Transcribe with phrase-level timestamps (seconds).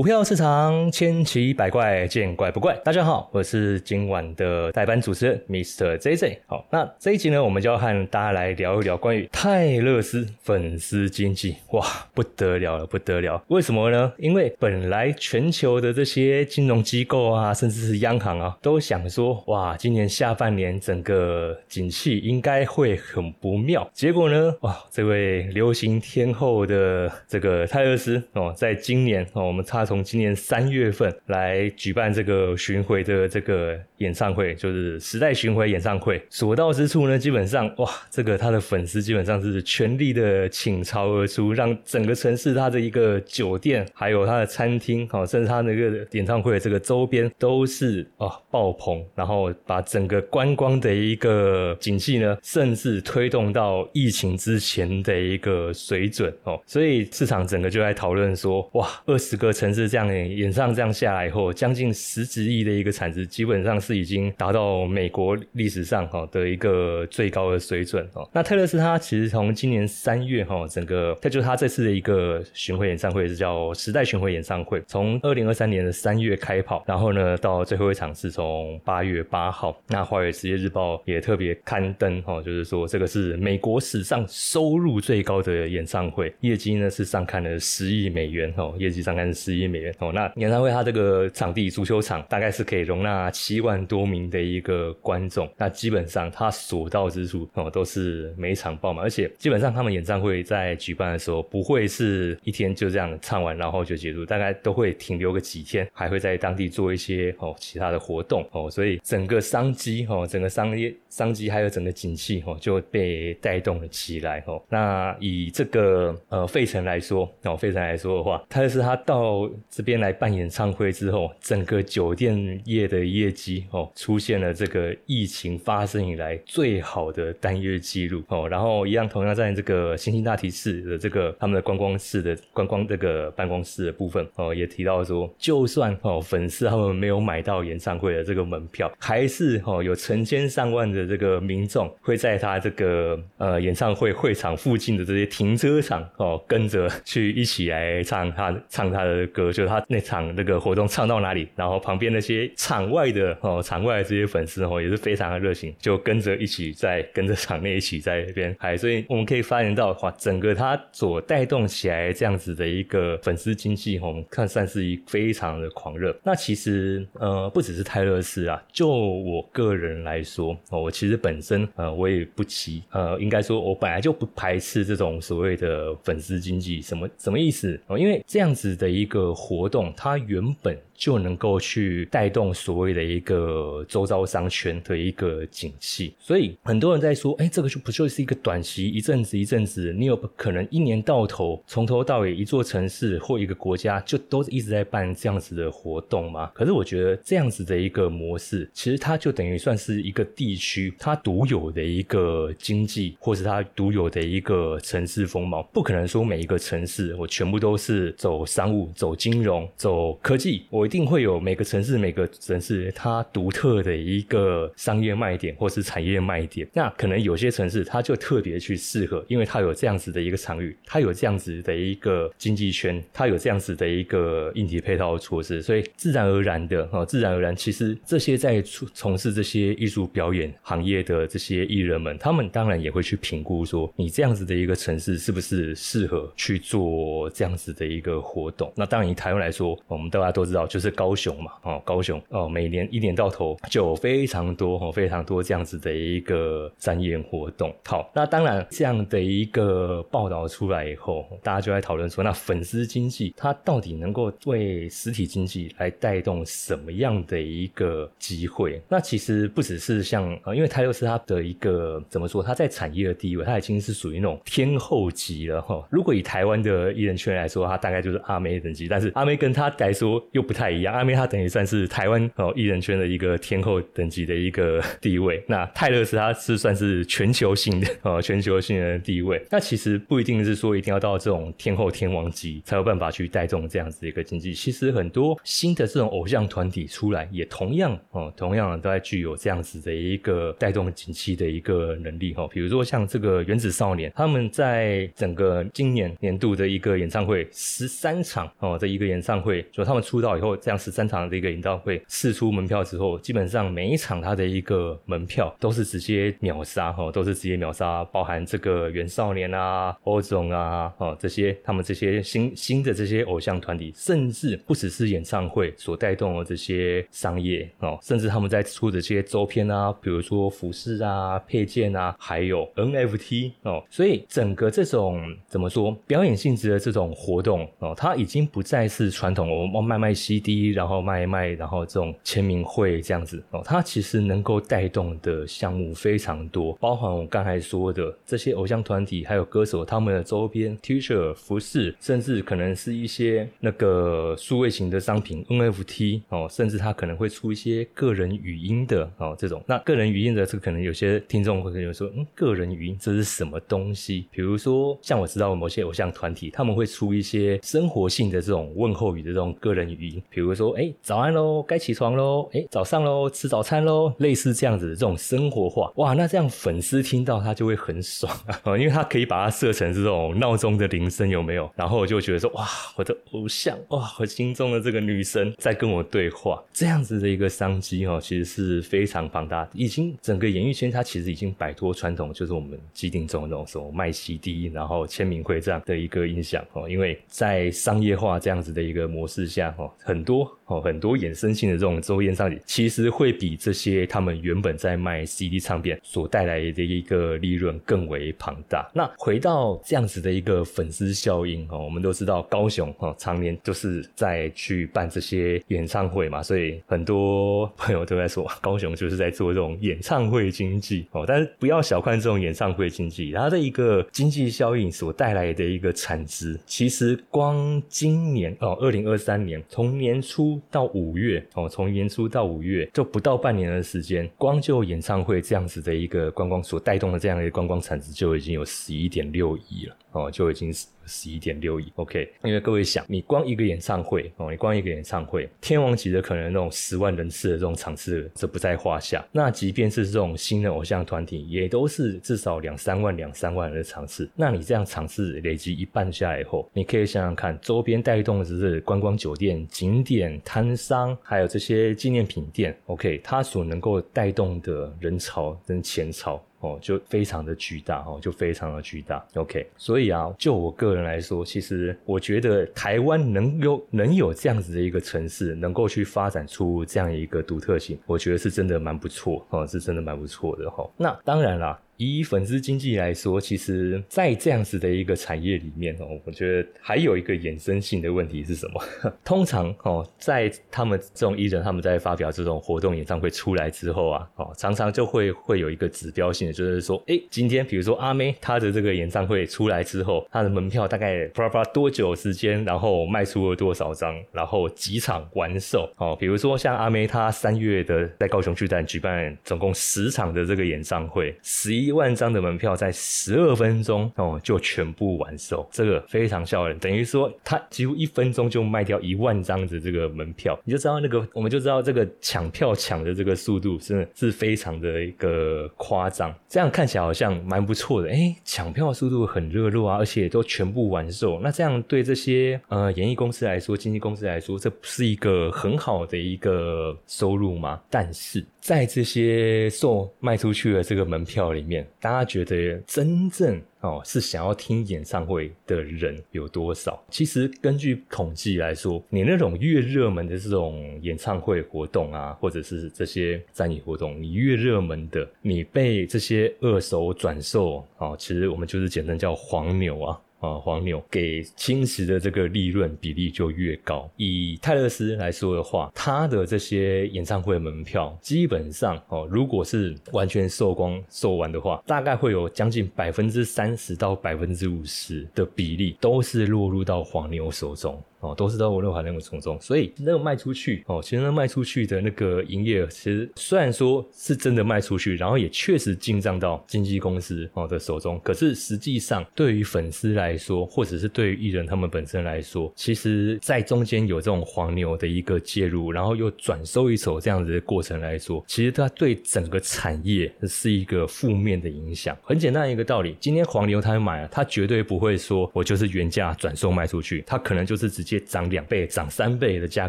[0.00, 2.74] 股票市场千奇百怪，见怪不怪。
[2.82, 5.98] 大家好，我是今晚的代班主持人 Mr.
[5.98, 6.38] JJ。
[6.46, 11.54] 好，那这一集呢，我们就要和大家来聊一聊关于泰勒斯粉丝经济。
[11.72, 13.44] 哇，不得了了，不得了！
[13.48, 14.10] 为什么呢？
[14.16, 23.86] 因为本来全球的这些金融机构啊，甚至是央行啊，都想说，哇，今年下半年整个景气应该会很不妙。
[23.92, 29.84] 结果呢，哇，这位流行天后的这个泰勒斯哦，在今年哦，我们差。
[29.90, 36.24] 从今年三月份来举办这个巡回的这个演唱会，就是时代巡回演唱会。
[36.30, 56.60] 所到之处呢，基本上哇，这个他的粉丝基本上是全力的倾巢而出，让整个城市他的一个酒店，还有他的餐厅，好，甚至他那个演唱会的这个周边都是啊爆棚，然后把整个观光的一个景气呢，甚至推动到疫情之前的一个水准哦。
[56.64, 59.69] 所以市场整个就在讨论说，哇，二十个城。
[59.72, 68.28] 是这样，演上这样下来以后，将近十几亿的一个产值，基本上是已经达到美国历史上哈的一个最高的水准哦。
[68.32, 79.80] 那泰勒斯他其实从今年三月哈，整个他就是他这次的一个巡回演唱会是叫时代巡回演唱会，从二零二三年的三月开跑，然后呢到最后一场是从八月八号。
[79.88, 89.59] 那华尔街日报也特别刊登哈，就是说这个是美国史上收入最高的演唱会，业绩呢是上看了十亿美元哦，业绩上看是十亿。
[89.60, 114.62] 亿美元哦，那演唱会它这个场地足球场大概是可以容纳七万多名的一个观众，那基本上它所到之处哦都是每场爆满，而且基本上他们演唱会在举办的时候不会是一天就这样唱完然后就结束，大概都会停留个几天，还会在当地做一些哦其他的活动哦，所以整个商机哦，整个商业商机还有整个景气哦就被带动了起来哦。
[114.68, 128.48] 那以这个呃费城来说哦，费城来说的话，它是它到这边来办演唱会之后，整个酒店业的业绩哦，出现了这个疫情发生以来最好的单月记录哦。
[128.48, 149.39] 然后一样，同样在这个星星大提示的这个他们的观光室的观光这个办公室的部分哦，也提到说，就算哦粉丝他们没有买到演唱会的这个门票，还是哦有成千上万的这个民众会在他这个呃演唱会会场附近的这些停车场哦，跟着去一起来唱他唱他的歌。
[149.46, 166.14] 就是他那场那个活动唱到哪里，然后旁边那些场外的哦，场外的这些粉丝哦，也是非常的热情，就跟着一起在跟着场内一起在那边嗨，所以我们可以发现到哇，整个他所带动起来这样子的一个粉丝经济，我们看算是一非常的狂热。
[166.22, 177.98] 那其实呃，不只是泰勒斯啊，就我个人来说哦，我其实本身呃，我也不奇呃，应该说我本来就不排斥这种所谓的粉丝经济，什么什么意思哦？
[177.98, 179.29] 因为这样子的一个。
[179.34, 180.80] 活动，它原本。
[181.00, 196.50] 就能够去带动所谓的一个周遭商圈的一个景气，所以很多人在说，哎，这个就不就是一个短期一阵子一阵子，你有可能一年到头从头到尾一座城市或一个国家就都一直在办这样子的活动吗？
[196.52, 210.89] 可是我觉得这样子的一个模式，其实它就等于算是一个地区它独有的一个经济，或是它独有的一个城市风貌，不可能说每一个城市我全部都是走商务、走金融、走科技，我。
[210.90, 216.66] 一定会有每个城市每个城市它独特的一个商业卖点或是产业卖点。
[216.72, 238.72] 那可能有些城市它就特别去适合，因为它有这样子的一个场域，它有这样子的一个经济圈，它有这样子的一个硬体配套措施，所以自然而然的哦，自然而然，其实这些在从从事这些艺术表演行业的这些艺人们，他们当然也会去评估说，你这样子的一个城市是不是适合去做这样子的一个活动。
[238.74, 240.79] 那当然以台湾来说，我们大家都知道就。
[240.80, 241.52] 是高雄嘛？
[241.62, 247.74] 哦，高雄哦，每年一年到头就非常多哦，非常多这样子的一个展演活动。
[247.84, 258.80] 好，那当然这样的一个报道出来以后，大家就在讨论说，那粉丝经济它到底能够为实体经济来带动什么样的一个机会？
[258.88, 265.86] 那其实不只是像呃，因为泰勒斯他的一个怎么说，他在产业的地位，他已经是属于那种天后级了哈。
[265.90, 270.69] 如果以台湾的艺人圈来说，他大概就是阿妹等级，但是阿妹跟他来说又不太。
[270.70, 270.94] 一样。
[270.94, 279.40] 阿妹她等于算是台湾哦艺人圈的一个天后等级的一个 地位，那泰勒斯他是算是全球性的 哦全球性的地位。
[279.50, 284.52] 那其实不一定是说一定要到这种天后天王级才有办法去带动这样子的一个经济。
[284.52, 292.46] 其实很多新的这种偶像团体出来，也同样哦同样都在具有这样子的一个带动景气的一个能力哈。
[292.52, 349.62] 比如说像这个原子少年，他们在整个今年年度的一个演唱会十三场哦的一个演唱会，就他们出道以后这样十三场的一个演唱会试出门票之后，基本上每一场他的一个门票都是直接秒杀哈，都是直接秒杀，包含这个原少年啊、欧总啊哦这些他们这些新新的这些偶像团体，甚至不只是演唱会所带动的这些商业哦，甚至他们在出的这些周边啊，比如说服饰啊、配件啊，还有 NFT 哦，所以整个这种怎么说表演性质的这种活动哦，它已经不再是传统我们卖卖 CD，然后卖一卖，然后这种签名会这样子哦，它其实能够带动的项目非常多，包含我刚才说的这些偶像团体还有歌手他们的周边 T 恤、服饰，甚至可能是一些那个数位型的商品 NFT 哦，甚至它可能会出一些个人语音的哦这种。
[349.66, 354.26] 那个人语音的这个可能有些听众会可能说，嗯，个人语音这是什么东西？
[354.30, 371.70] 比如说像我知道某些偶像团体他们会出一些生活性的这种问候语的这种个人语音，比如说哎早安喽，该起床喽，哎早上喽，吃早餐喽，类似这样子的这种生活化，哇，那这样粉丝听到他就会很爽啊， 因为他可以把它设成这种闹钟的铃声有没有？
[371.74, 372.66] 然后我就觉得说哇，
[372.96, 398.90] 我的偶像哇，我心中的这个女神在跟我对话，这样子的一个商机哦，其实是非常庞大，已经整个演艺圈它其实已经摆脱传统，就是我们既定中的那种什么卖 CD 然后签名会这样的一个印象哦，因为在商业化这样子的一个模式下哦，很很多哦很多衍生性的这种周边商品，其实会比这些他们原本在卖 CD 唱片所带来的一个利润更为庞大。
[398.94, 430.86] 那回到这样子的一个粉丝效应哦，我们都知道高雄哦常年就是在去办这些演唱会嘛，所以很多朋友都在说高雄就是在做这种演唱会经济哦，但是不要小看这种演唱会经济，它的一个经济效应所带来的一个产值，其实光今年哦，二零二三年同年年初到五月哦，从年初到五月就不到半年的时间，光就演唱会这样子的一个观光所带动的这样的一个观光产值就已经有十一点六亿了哦，就已经是。
[431.10, 432.32] 十一点六亿，OK。
[432.44, 439.22] 因为各位想，你光一个演唱会哦，你光一个演唱会，天王级的可能那种十万人次的这种场次，这不在话下。
[439.32, 444.30] 那即便是这种新的偶像团体，也都是至少两三万、两三万人的场次。
[444.36, 456.42] 那你这样场次累积一半下来以后，你可以想想看，周边带动的只是观光酒店、景点、摊商，还有这些纪念品店，OK，它所能够带动的人潮跟钱潮。
[456.60, 459.24] 哦，就非常的巨大哦，就非常的巨大。
[459.34, 470.88] OK，所以啊，就我个人来说，其实我觉得台湾能有能有这样子的一个城市，能够去发展出这样一个独特性，我觉得是真的蛮不错哦，是真的蛮不错的哈。
[470.96, 471.80] 那当然啦。
[472.06, 478.82] 以粉丝经济来说，其实，在这样子的一个产业里面哦，我觉得还有一个衍生性的问题是什么？
[479.22, 501.89] 通常哦，在他们这种艺人他们在发表这种活动演唱会出来之后啊，哦，常常就会会有一个指标性的，就是说，哎，今天比如说阿妹她的这个演唱会出来之后，她的门票大概啪啪多久时间，然后卖出了多少张，然后几场完售哦，比如说像阿妹她三月的在高雄巨蛋举办总共十场的这个演唱会，十一。
[501.90, 506.78] 一万张的门票在十二分钟哦就全部完售，这个非常吓人。
[506.78, 516.32] 等于说他几乎一分钟就卖掉一万张的这个门票，你就知道那个我们就知道这个抢票抢的这个速度真的是非常的一个夸张。
[516.48, 521.40] 这样看起来好像蛮不错的，哎，抢票速度很热络啊，而且都全部完售。
[521.40, 527.80] 那这样对这些呃演艺公司来说、经纪公司来说，这不是一个很好的一个收入吗？
[527.90, 531.79] 但是在这些售卖出去的这个门票里面。
[532.00, 537.02] 大家觉得真正哦是想要听演唱会的人有多少？
[537.10, 550.20] 其实根据统计来说，你那种越热门的这种演唱会活动啊，或者是这些展演活动，你越热门的，你被这些二手转售啊，其实我们就是简称叫黄牛啊。
[550.40, 554.10] 啊，黄牛给侵蚀的这个利润比例就越高。
[554.16, 568.02] 以泰勒斯来说的话，他的这些演唱会门票基本上哦，如果是完全售光售完的话，大概会有将近百分之三十到百分之五十的比例都是落入到黄牛手中。
[568.20, 592.16] 哦，都是到乐华那个从中，所以那个卖出去哦，其实那卖出去的那个营业额，其实虽然说是真的卖出去，然后也确实进账到经纪公司哦的手中，可是实际上对于粉丝来说，或者是对于艺人他们本身来说，其实在中间有这种黄牛的一个介入，然后又转收一手这样子的过程来说，其实它对整个产业是一个负面的影响。
[592.22, 599.88] 很简单一个道理，今天黄牛他买了，他绝对不会说我就是原价转售卖出去，他可能就是直接接涨两倍、涨三倍的价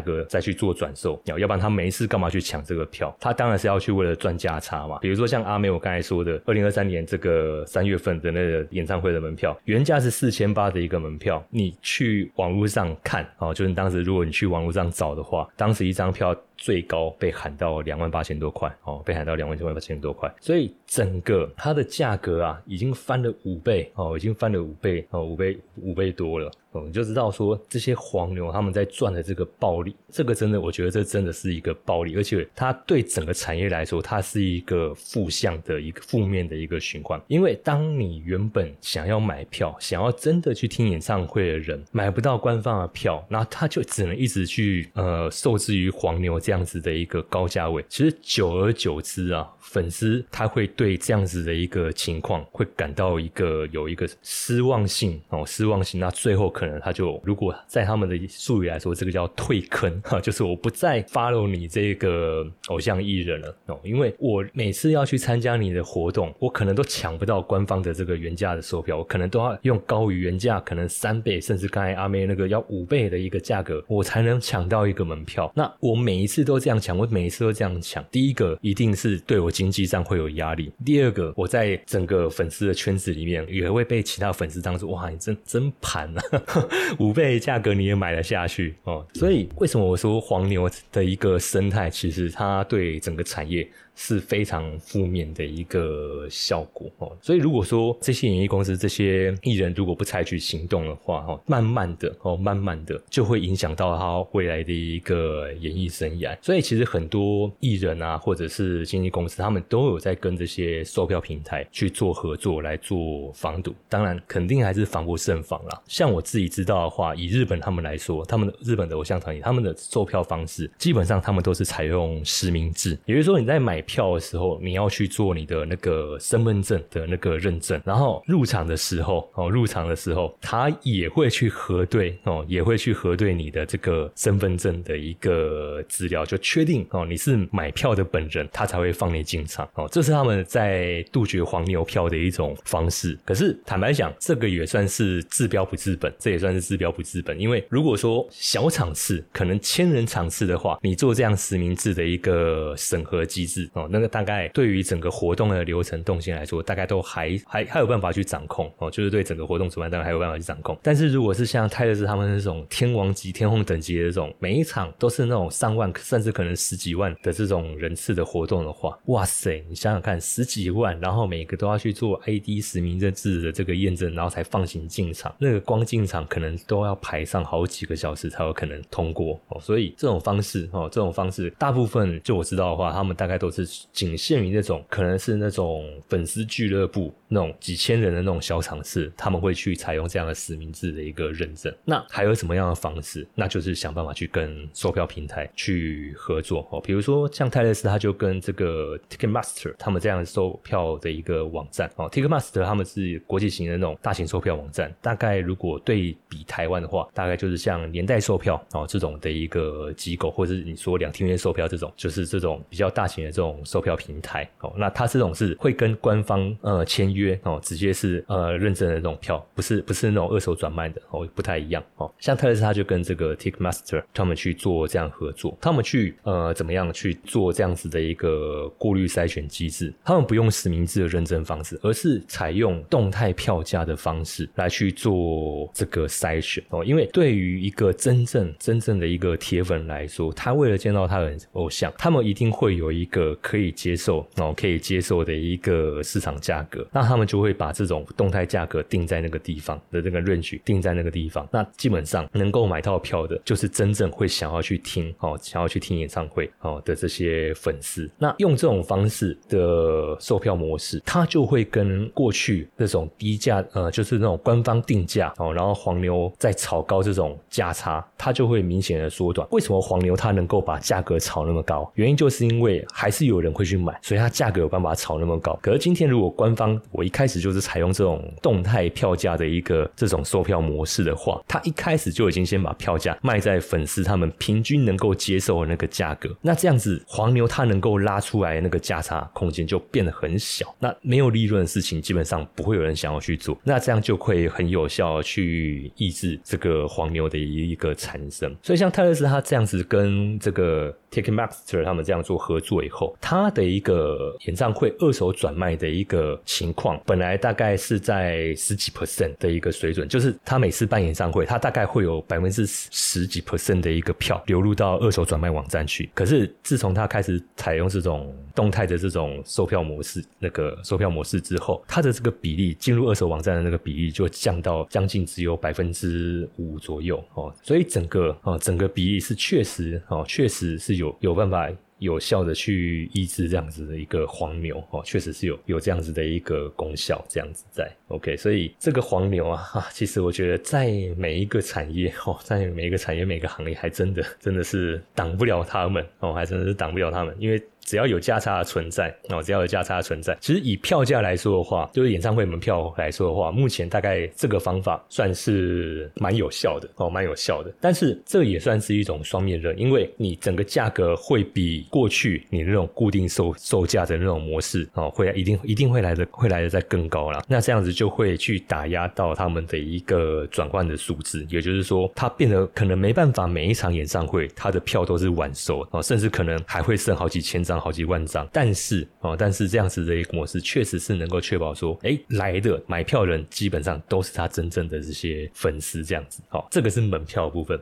[0.00, 3.12] 格再去做转售，要要不然他没事干嘛去抢这个票？
[3.18, 4.98] 他当然是要去为了赚价差嘛。
[5.00, 16.32] 比如说像阿妹我刚才说的，二零二三年这个三月份的那个演唱会的门票，原价是四千八的一个门票，你去网络上看哦，就是当时如果你去网络上找的话，当时一张票。
[16.62, 26.48] 最高被喊到两万八千多块哦，被喊到两万九万八千多块，所以整个它的价格啊，已经翻了五倍哦，已经翻了五倍哦，五倍五倍多了。
[26.70, 37.20] 哦，你就知道说这些黄牛他们在赚的这个暴利，这个真的，我觉得这真的是一个暴利，而且它对整个产业来说，它是一个负向的一个负面的一个循环。
[37.26, 47.84] 因为当你原本想要买票，想要真的去听演唱会的人买不到官方的票，那他就只能一直去呃受制于黄牛这样这样子的一个高价位。
[47.88, 56.62] 其实久而久之啊，粉丝他会对这样子的一个情况会感到一个有一个失望性哦，失望性，那最后可。
[56.62, 75.50] 可能他就如果在他们的术语来说，这个叫退坑哈， 就是我不再 follow 你这个偶像艺人了哦，因为我每次要去参加你的活动，我可能都抢不到官方的这个原价的售票，我可能都要用高于原价可能三倍，甚至刚才阿妹那个要五倍的一个价格，我才能抢到一个门票。
[75.56, 86.22] 那我每一次都这样抢，我每一次都这样抢，第一个一定是对我经济上会有压力，第二个我在整个粉丝的圈子里面也会被其他粉丝当做哇，你真真盘啊。
[86.98, 93.68] 五倍价格你也买了下去哦，所以为什么我说黄牛的一个生态，其实它对整个产业。
[93.94, 106.36] 是非常负面的一个效果哦，所以如果说这些演艺公司、这些艺人如果不采取行动的话，哈，慢慢的哦，慢慢的就会影响到他未来的一个演艺生涯。
[106.40, 113.74] 所以其实很多艺人啊，或者是经纪公司，他们都有在跟这些售票平台去做合作来做防堵。
[113.90, 115.82] 当然，肯定还是防不胜防啦。
[115.86, 123.81] 像我自己知道的话，以日本他们来说，他们的日本的偶像团体，他们的售票方式基本上他们都是采用实名制，也就是说你在买。
[123.82, 139.88] 票的时候，你要去做你的那个身份证的那个认证，然后入场的时候哦，入场的时候他也会去核对哦，也会去核对你的这个身份证的一个资料，就确定哦你是买票的本人，他才会放你进场哦。
[139.90, 143.18] 这是他们在杜绝黄牛票的一种方式。
[143.24, 147.38] 可是坦白讲，这个也算是治标不治本，这也算是治标不治本。
[147.40, 153.68] 因为如果说小场次，可能千人场次的话，你做这样实名制的一个审核机制。
[153.72, 160.78] 哦，那个大概对于整个活动的流程动线来说，大概都还还还有办法去掌控哦，就是对整个活动主办单位还有办法去掌控。
[160.82, 179.58] 但是如果是像泰勒斯他们那种天王级、天后等级的这种，每一场都是那种上万甚至可能十几万的这种人次的活动的话，哇塞，你想想看，十几万，然后每个都要去做 ID 实名认证的这个验证，然后才放行进场，那个光进场可能都要排上好几个小时才有可能通过哦。
[179.58, 183.61] 所以这种方式哦，这种方式大部分就我知道的话，他们大概都是。
[183.92, 191.72] 仅限于那种可能是那种粉丝俱乐部那种几千人的那种小场次，他们会去采用这样的实名制的一个认证。
[191.84, 193.26] 那还有什么样的方式？
[193.34, 196.80] 那就是想办法去跟售票平台去合作哦。
[196.80, 202.08] 比如说像泰勒斯，他就跟这个 Ticketmaster 他们这样售票的一个网站哦。
[202.10, 204.94] Ticketmaster 他们是国际型的那种大型售票网站。
[205.00, 213.51] 大概如果对比台湾的话，大概就是像年代售票哦这种的一个机构，或者是你说两厅院售票这种，就是这种比较大型的这种。
[213.64, 222.12] 售票平台哦，那它这种是会跟官方呃签约哦，直接是呃认证的那种票，不是不是那种二手转卖的哦，不太一样哦。
[222.18, 229.92] 像泰勒斯他就跟这个 Tickmaster 他们去做这样合作，他们去呃怎么样去做这样子的一个过滤筛选机制？
[230.04, 236.84] 他们不用实名制的认证方式，而是采用动态票价的方式来去做这个筛选哦。
[236.84, 243.32] 因为对于一个真正真正的一个铁粉来说，他为了见到他的偶像，他们一定会有一个。
[243.42, 251.46] 可以接受哦，可以接受的一个市场价格，那他们就会把这种动态价格定在那个地方的这个 range 定在那个地方。
[251.52, 258.08] 那基本上能够买到票的，就是真正会想要去听哦，想要去听演唱会哦的这些粉丝。
[258.16, 269.46] 那用这种方式的售票模式，它就会跟过去那种低价呃，就是那种官方定价哦，然后黄牛在炒高这种价差，它就会明显的缩短。
[269.50, 271.90] 为什么黄牛它能够把价格炒那么高？
[271.94, 275.58] 原因就是因为还是有有人会去买，所以它价格有办法炒那么高。
[275.62, 286.30] 可是今天如果官方我一开始就是采用这种动态票价的一个这种售票模式的话，它一开始就已经先把票价卖在粉丝他们平均能够接受的那个价格。
[286.40, 290.74] 那这样子黄牛它能够拉出来那个价差空间就变得很小。
[290.78, 293.56] 那没有利润的事情基本上不会有人想要去做。
[293.64, 298.54] 那这样就会很有效去抑制这个黄牛的一个产生。
[298.62, 300.94] 所以像泰勒斯他这样子跟这个。
[301.12, 316.10] Ticketmaster 他们这样做合作以后，他的一个演唱会二手转卖的一个情况，本来大概是在十几 percent 的一个水准，就是他每次办演唱会，他大概会有百分之十几 percent 的一个票流入到二手转卖网站去。
[316.12, 331.02] 可是自从他开始采用这种动态的这种售票模式，那个售票模式之后，他的这个比例进入二手网站的那个比例就降到将近只有百分之五左右哦，所以整个哦整个比例是确实哦确实是有。
[331.20, 331.66] 有有办法
[332.02, 347.62] 有效的去抑制这样子的一个黄牛哦，确实是有有这样子的一个功效，这样子在 OK，所以这个黄牛啊，哈， 其实我觉得在每一个产业哦，在每一个产业每个行业，还真的真的是挡不了他们哦，还真的是挡不了他们，因为。
[347.84, 357.72] 只要有价差的存在，哦，只要有价差的存在，其实以票价来说的话，就是演唱会门票来说的话，目前大概这个方法算是蛮有效的，哦，蛮有效的。
[357.80, 367.42] 但是这也算是一种双面刃，因为你整个价格会比过去你那种固定售售价的那种模式，哦，会一定一定会来的会来的再更高了。
[367.48, 377.71] 那这样子就会去打压到他们的一个转换的数字，也就是说，它变得可能没办法每一场演唱会它的票都是晚售，哦，甚至可能还会剩好几千张。
[377.80, 386.42] 好几万张，但是哦，但是这样子的一个模式，确实是能够确保说，哎，来的买票人基本上都是他真正的这些粉丝，这样子。
[386.48, 387.78] 好，这个是门票部分。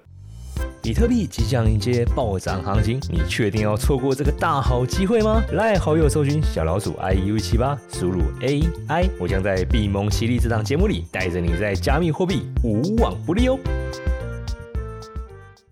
[0.83, 5.43] 比特币即将迎接暴涨行情，你确定要错过这个大好机会吗？
[5.53, 13.59] 来，好友搜寻小老鼠 i u 七八，输入 a i，我将在闭蒙犀利这档节目里，带着你在加密货币无往不利哦。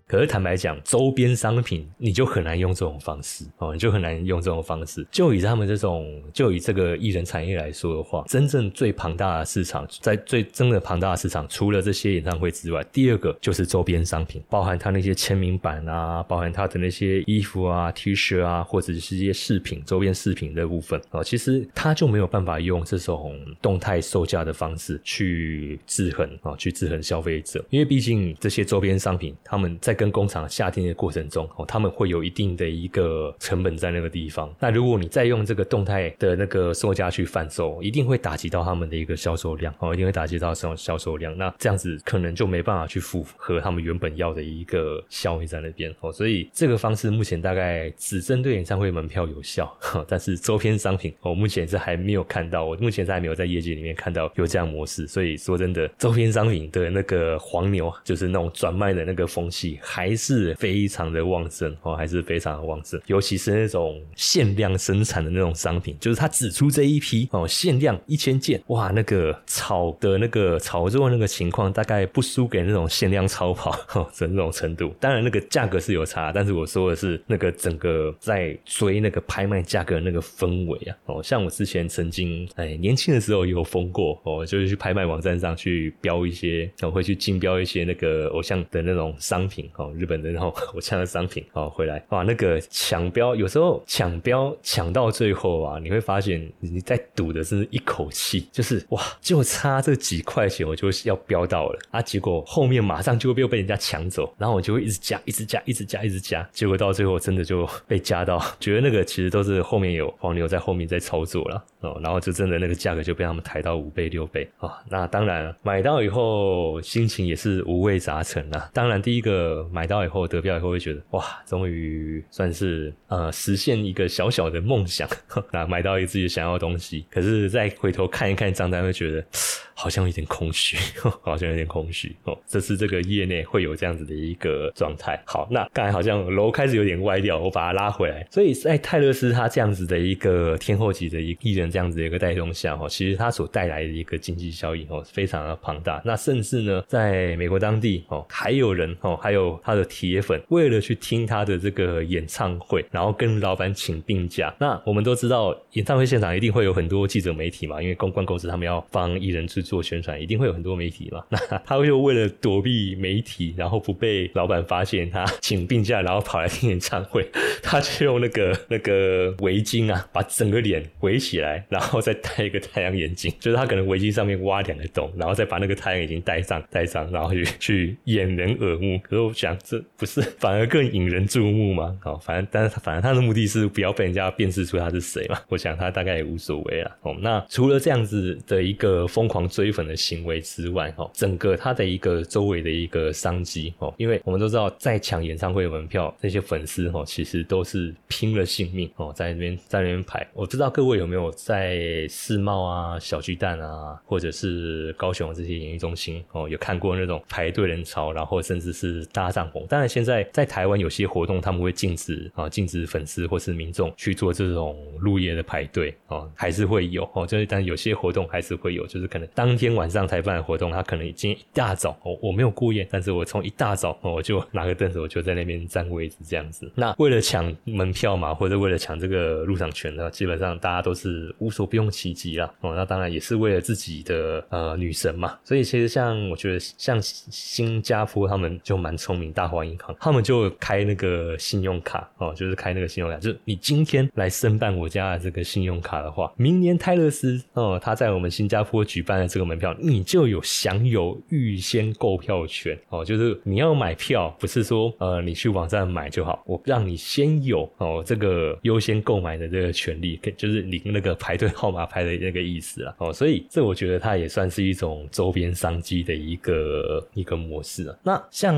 [0.09, 5.05] 可是坦白讲，周边商品你就很难用这种方式哦，你就很难用这种方式。
[5.11, 21.23] 就以他们这种，就以这个艺人产业来说的话，真正最庞大的市场，在最真的庞大的市场，除了这些演唱会之外，第二个就是周边商品，包含他那些签名版啊，包含他的那些衣服啊、T 恤啊，或者是一些饰品、周边饰品的部分哦。
[21.23, 29.98] 其实他就没有办法用这种动态售价的方式去制衡啊，去制衡消费者，因为毕竟这些周边商品他们在。
[29.99, 34.49] 跟工厂下定的过程中，哦，他们会有一定的一个成本在那个地方。
[34.57, 41.37] 那如果你再用这个动态的那个售价去贩售，一定会打击到他们的一个销售量，哦，一定会打击到这种销售量。
[41.37, 49.69] 那这样子可能就没办法去符合他们原本要的一个效益在那边，哦，所以这个方式目前大概只针对演唱会门票有效，
[50.07, 55.05] 但是周边商品，我目前是还没有看到，我目前是还没有在业界里面看到有这样模式。
[55.07, 59.77] 所以说真的，周边商品的那个黄牛，就是那种转卖的那个风气。
[59.91, 73.71] 还是非常的旺盛哦，还是非常的旺盛，尤其是那种限量生产的那种商品，就是它只出这一批哦，限量一千件，哇，那个炒的那个炒作那个情况，大概不输给那种限量超跑
[74.19, 74.93] 的那种程度。
[74.99, 89.67] 当然，那个价格是有差，但是我说的是那个整个在追那个拍卖价格那个氛围啊，哦，像我之前曾经哎年轻的时候有疯过哦，就是去拍卖网站上去标一些，我会去竞标一些那个偶像的那种商品。
[89.79, 92.03] 哦，日本的那种 偶像的商品哦，回来。
[92.09, 119.68] 哇，那个抢标有时候抢标抢到最后啊，你会发现你在赌的是一口气，就是哇，就差这几块钱我就要标到了啊，结果后面马上就会又被人家抢走，然后我就会一直加，一直加，一直加，一直加，结果到最后真的就被加到，觉得那个其实都是后面有黄牛在后面在操作了哦，然后就真的那个价格就被他们抬到五倍六倍啊，那当然买到以后心情也是五味杂陈啊，当然第一个。
[119.71, 125.07] 买到以后得票以后会觉得哇，终于算是呃实现一个小小的梦想，
[125.51, 127.05] 那 买到一个自己想要的东西。
[127.09, 129.23] 可是再回头看一看账单，会觉得
[129.73, 130.75] 好像有点空虚，
[131.23, 132.37] 好像有点空虚哦。
[132.45, 135.21] 这是这个业内会有这样子的一个状态。
[135.25, 138.27] 好，那刚才好像楼开始有点歪掉，我把它拉回来。
[138.29, 146.01] 所以在泰勒斯他这样子的一个天后级的一艺人这样子的一个带动下哦，其实他所带来的一个经济效益哦非常的庞大。
[146.03, 154.53] 那甚至呢，在美国当地哦，还有人哦，还有他的铁粉，为了去听他的这个演唱会，然后跟老板请病假。
[154.59, 161.23] 那我们都知道，演唱会现场一定会有很多记者媒体嘛，因为公关公司他们要帮艺人去做宣传，一定会有很多媒体嘛。
[161.29, 167.25] 那他就为了躲避媒体，然后不被老板发现他请病假，然后跑来听演唱会，
[167.61, 178.99] 他就用那个 那个围巾啊，把整个脸围起来，然后再戴一个太阳眼镜，就是他可能围巾上面挖两个洞，然后再把那个太阳眼镜戴上，戴上，然后去去掩人耳目。
[179.03, 181.97] 可是我想，这不是反而更引人注目吗？
[182.01, 185.39] 好，反正但是反正他的目的是不要被人家辨识出他是谁嘛。
[185.47, 186.97] 我想他大概也无所谓了。
[187.03, 200.27] 哦，那除了这样子的一个疯狂追粉的行为之外，哈，整个他的一个周围的一个商机，哦，因为我们都知道，在抢演唱会门票，那些粉丝，哦，其实都是拼了性命，哦，在那边在那边排。
[200.33, 209.65] 我不知道各位有没有在世贸啊、小巨蛋啊，或者是高雄这些演艺中心，哦，有看过那种排队人潮，然后甚至是大搭帐篷。
[209.67, 226.71] 当然，现在在台湾有些活动，他们会禁止啊，禁止粉丝或是民众去做这种入夜的排队，哦，还是会有，哦，就是但有些活动还是会有，就是可能当天晚上才办的活动，他可能已经一大早，哦，我没有过夜，但是我从一大早，我就拿个凳子，我就在那边占位置这样子。
[226.75, 235.37] 那为了抢门票嘛，或者为了抢这个入场权呢，基本上大家都是无所不用其极啦，哦，那当然也是为了自己的呃女神嘛。
[235.43, 267.95] 所以其实像我觉得像新加坡他们就蛮聪明，大华银行他们就开那个信用卡哦，就是开那个信用卡，就是你今天来申办我家的这个信用卡的话，明年泰勒斯哦他在我们新加坡举办的这个门票，你就有享有预先购票权哦，就是你要买票，不是说呃你去网站买就好，我让你先有哦这个优先购买的这个权利，就是领那个排队号码牌的那个意思啊哦，所以这我觉得它也算是一种周边商机的一个一个模式啊。
[268.03, 268.55] 那像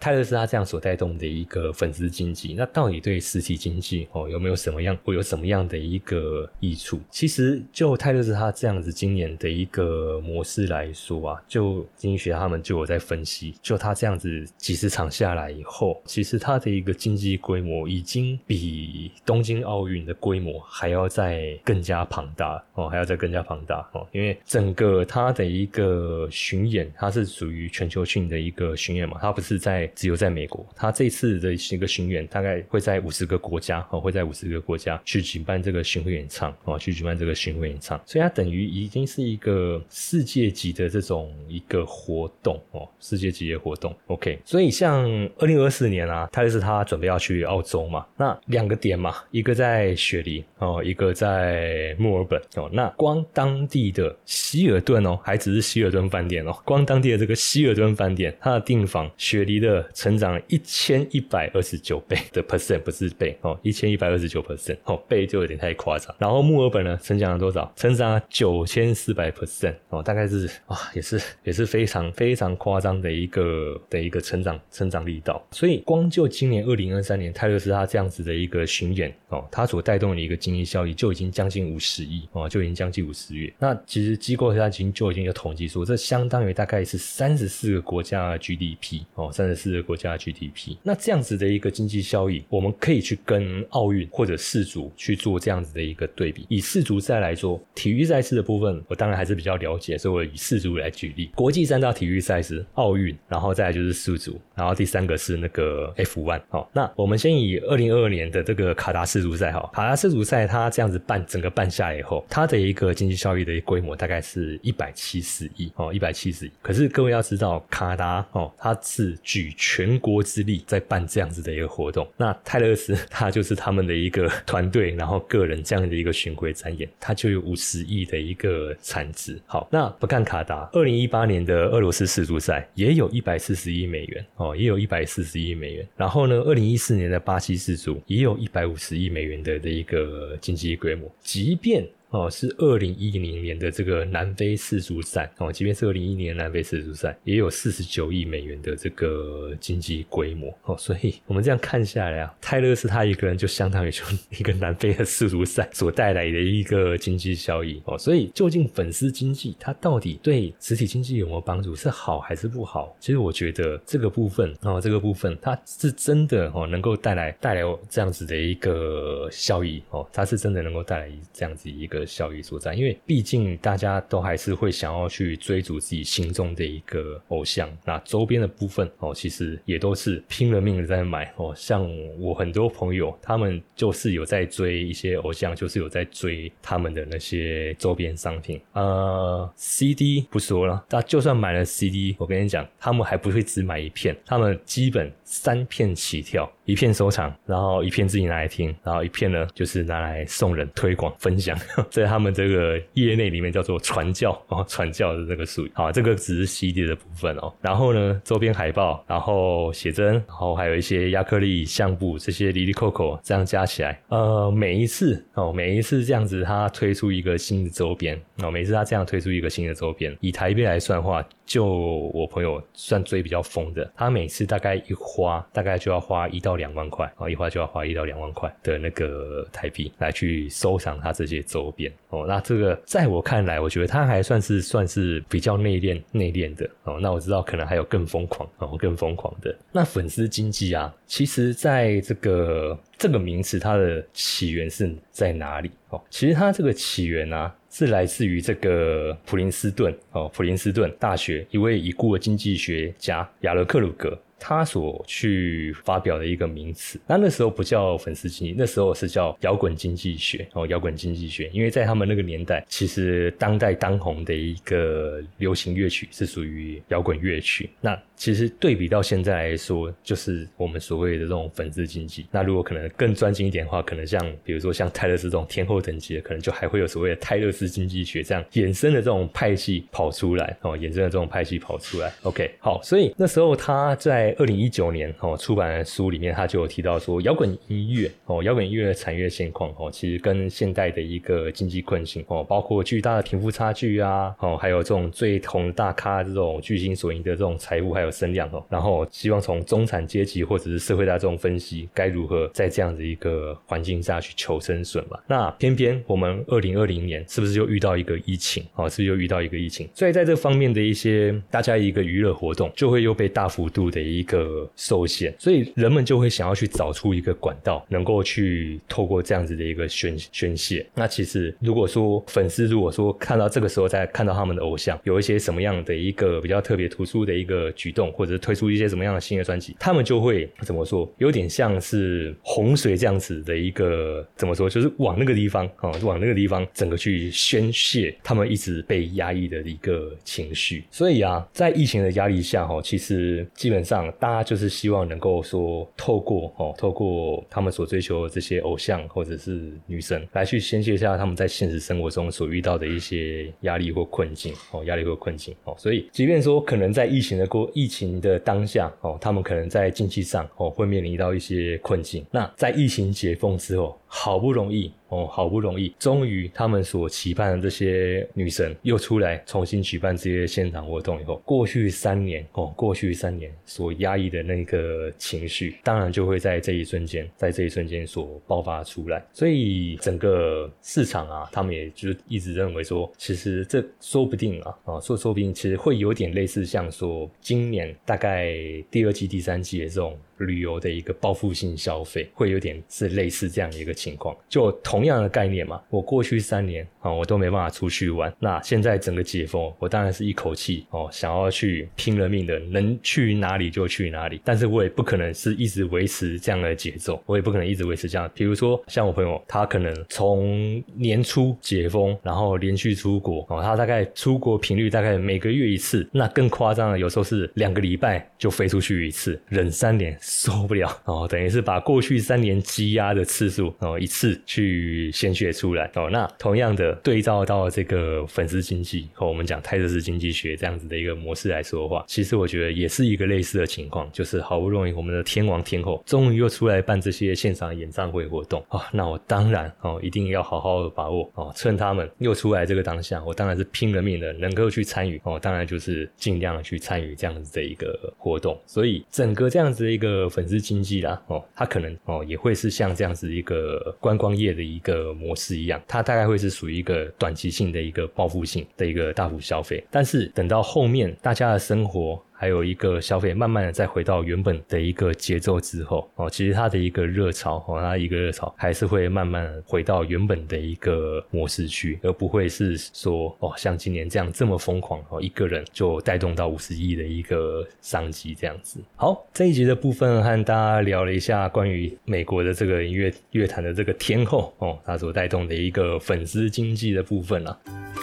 [0.00, 7.00] 泰勒斯他这样所带动的一个粉丝经济，那到底对实体经济哦有没有什么样会有什么样的一个益处？
[7.10, 43.94] 其实就泰勒斯他这样子今年的一个模式来说啊，就经济学家他们就有在分析，就他这样子几十场下来以后，其实他的一个经济规模已经比东京奥运的规模还要再更加庞大哦，还要再更加庞大哦，因为整个他的一个巡演，它是属于全球性的一个巡演嘛，它不是在只有在美国，他这次的一个巡演大概会在五十个国家哦，会在五十个国家去举办这个巡回演唱哦，去举办这个巡回演唱，所以它等于已经是一个世界级的这种一个活动哦，世界级的活动。
[44.06, 45.04] OK，所以像
[45.38, 66.14] 二零二四年啊，泰勒斯他准备要去澳洲嘛，那两个点嘛，一个在雪梨哦，一个在墨尔本哦，那光当地的希尔顿哦，还只是希尔顿饭店哦，光当地的这个希尔顿饭店，它的订房雪梨的成长一千一百二十九倍的 percent，不是倍哦，一千一百二十九 percent 哦，倍就有点太夸张。
[66.18, 67.72] 然后墨尔本呢，成长了多少？
[67.76, 75.44] 成长了九千四百 percent 哦，大概是啊，也是也是非常非常夸张的一个的一个成长成长力道。
[75.50, 83.52] 所以光就今年二零二三年泰勒斯他这样子的一个巡演哦，它所带动的一个经济效益就已经将近五十亿哦，就已经将近五十亿。
[83.58, 90.76] 那其实机构它已经就已经有统计说，这相当于大概是三十四个国家的 GDP 哦，三十四四个国家 GDP。
[90.82, 96.46] 那这样子的一个经济效益，我们可以去跟奥运或者世足去做这样子的一个对比。
[96.48, 101.30] 以世足赛来说，体育赛事的部分，我当然还是比较了解，所以我以世足来举例。
[101.34, 106.40] 国际三大体育赛事，奥运，然后再来就是世足，然后第三个是那个 F1。
[106.48, 116.50] 好，那我们先以二零二二年的这个卡达世足赛，哈，卡达世足赛它这样子办，整个办下来以后，它的一个经济效益的规模大概是一百七十亿哦，一百七十亿。
[116.62, 122.06] 可是各位要知道，卡达哦，它是举全国之力在办这样子的一个活动。
[122.16, 129.40] 那泰勒斯他就是他们的一个团队，然后个人这样的一个巡回展演，他就有五十亿的一个产值。
[129.46, 135.88] 好，那不看卡达，二零一八年的俄罗斯世足赛也有一百四十亿美元哦，也有一百四十亿美元。
[135.96, 141.10] 然后呢，二零一四年的巴西世足也有一百五十亿美元的的一个经济规模。
[141.22, 145.30] 即便哦，是二零一零年的这个南非世足赛。
[145.38, 150.56] 哦，即便是二零一零年南非世足赛，也有四十九亿美元的这个经济规模。
[150.64, 157.82] 哦，所以我们这样看下来啊，泰勒斯他一个人就相当于就一个南非的世足赛所带来的一个经济效益。
[157.86, 162.96] 哦，所以究竟粉丝经济它到底对实体经济有没有帮助，是好还是不好？
[163.00, 169.82] 其实我觉得这个部分哦，这个部分它是真的哦，能够带来带来这样子的一个效益。
[169.90, 181.88] 哦，它是真的能够带来这样子一个的效益所在，因为毕竟大家都还是会想要去追逐自己心中的一个偶像，那周边的部分哦，其实也都是拼了命的在买哦，像
[182.20, 196.50] 我很多朋友，他们就是有在追一些偶像，就是有在追他们的那些周边商品，呃，CD 不说了，那就算买了 CD，我跟你讲，他们还不会只买一片，他们基本三片起跳。
[196.66, 201.56] 一片收藏，然后一片自己拿来听，然后一片呢就是拿来送人推广分享，
[201.88, 205.70] 在他们这个业内里面叫做传教 哦，传教的这个术语。
[205.74, 207.54] 好，这个只是 CD 的部分哦。
[207.62, 226.55] 然后呢，周边海报，然后写真，然后还有一些亚克力相簿，这些离离扣扣这样加起来，呃，每一次哦，每一次这样子，他推出一个新的周边哦，每次他这样推出一个新的周边，以台币来算的话，就我朋友算追比较疯的，他每次大概一花，大概就要花一到。
[226.56, 232.24] 两万块啊，一花就要花一到两万块的那个台币来去收藏他这些周边哦。
[232.26, 236.98] 那这个在我看来，我觉得他还算是算是比较内敛内敛的哦。
[237.00, 240.92] 那我知道可能还有更疯狂哦，更疯狂的那粉丝经济啊。
[241.06, 246.02] 其实，在这个这个名词它的起源是在哪里哦？
[246.10, 254.18] 其实它这个起源啊，是来自于这个普林斯顿哦，普林斯顿大学一位已故的经济学家亚勒克鲁格。
[254.38, 267.70] 他所去发表的一个名词，那那时候不叫粉丝经济，那时候是叫摇滚经济学哦，摇滚经济学，因为在他们那个年代，其实当代当红的一个流行乐曲是属于摇滚乐曲。
[267.80, 272.26] 那其实对比到现在来说，就是我们所谓的这种粉丝经济。
[272.30, 282.12] 那如果可能更专精一点的话，可能像比如说像泰勒斯这种天后等级的，可能就还会有所谓的泰勒斯经济学这样衍生的这种派系跑出来哦，衍生的这种派系跑出来。
[282.22, 298.10] OK，好，所以那时候他在在二零一九年哦出版的书里面，他就有提到说，摇滚音乐哦，摇滚音乐的产业现况哦，其实跟现代的一个经济困境哦，包括巨大的贫富差距啊，哦，还有这种最红大咖这种巨星所赢得这种财富还有。
[298.16, 305.18] 声量哦，然后希望从中产阶级或者是社会大众分析该如何在这样的一个环境下去求生存嘛。
[305.26, 308.88] 那偏偏我们二零二零年是不是又遇到一个疫情哦？
[308.88, 309.86] 是不是又遇到一个疫情？
[309.92, 320.86] 所以在这方面的一些大家一个娱乐活动就会又被大幅度的一一个受限，所以人们就会想要去找出一个管道，能够去透过这样子的一个宣宣泄。
[320.94, 327.92] 那其实如果说粉丝如果说看到这个时候再看到他们的偶像有一些什么样的一个比较特别突出的一个举。
[327.96, 331.10] 动或者是推出一些什么样的新的专辑，他们就会怎么说？
[331.16, 334.68] 有点像是洪水这样子的一个怎么说？
[334.68, 340.84] 就是往那个地方啊，往那个地方整个去宣泄他们一直被压抑的一个情绪。
[340.90, 355.74] 所以啊，在疫情的压力下哈，其实基本上大家就是希望能够说透过哦，透过他们所追求的这些偶像或者是女神来去宣泄一下他们在现实生活中所遇到的一些压力或困境哦，压力或困境哦。
[355.78, 362.26] 所以即便说可能在疫情的过疫疫情的当下哦，他们可能在经济上哦会面临到一些困境。
[362.32, 364.90] 那在疫情解封之后，好不容易。
[365.08, 379.24] 哦，好不容易，终于他们所期盼的这些女神又出来重新举办这些现场活动以后，过去三年哦，过去三年所压抑的那个情绪，当然就会在这一瞬间，在这一瞬间所爆发出来。
[379.32, 388.56] 所以整个市场啊，他们也就一直认为说，其实这说不定啊，啊，说说不定其实会有点类似像说今年大概
[388.90, 390.18] 第二季、第三季的这种。
[390.38, 395.80] 旅游的一个报复性消费，会有点是类似这样的一个情况，就同样的概念嘛。
[395.90, 404.40] 我过去三年啊，我都没办法出去玩，那现在整个解封，我当然是一口气哦，想要去拼了命的，能去哪里就去哪里。
[404.44, 408.30] 但是我也不可能是一直维持这样的节奏，我也不可能一直维持这样。
[408.34, 420.16] 比如说像我朋友，他可能从年初解封，然后连续出国哦，他大概出国频率大概每个月一次，那更夸张的，有时候是两个礼拜就飞出去一次，忍三年。
[420.28, 426.08] 受不了哦，等于是把过去三年积压的次数哦一次去鲜血出来哦。
[426.10, 462.22] 那同样的对照到这个粉丝经济和我们讲泰勒斯经济学这样子的一个模式来说的话，其实我觉得也是一个类似的情况，就是好不容易我们的天王天后终于又出来办这些线上演唱会活动啊，那我当然哦一定要好好的把握哦，趁他们又出来这个当下，我当然是拼了命的能够去参与哦，当然就是尽量去参与这样子的一个活动，所以整个这样子的一个呃粉丝经济啦哦，它可能哦也会是像这样子一个观光业的一个模式一样，它大概会是属于一个短期性的一个报复性的一个大幅消费，但是等到后面大家的生活。
[462.38, 478.80] 还有一个消费，慢慢的再回到原本的一个节奏之后，哦，其实它的一个热潮，哦，它一个热潮还是会慢慢回到原本的一个模式去，而不会是说，哦，像今年这样这么疯狂，哦，一个人就带动到五十亿的一个商机这样子。
[478.96, 487.58] 好，这一集的部分和大家聊了一下关于美国的这个音乐乐坛的这个天后，哦，它所带动的一个粉丝经济的部分了。